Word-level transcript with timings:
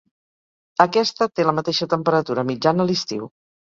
Aquesta 0.85 1.27
té 1.39 1.45
la 1.47 1.55
mateixa 1.59 1.89
temperatura 1.93 2.47
mitjana 2.53 2.87
a 2.87 2.93
l'estiu. 2.93 3.29